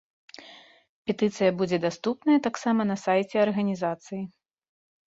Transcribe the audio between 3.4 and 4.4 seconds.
арганізацыі.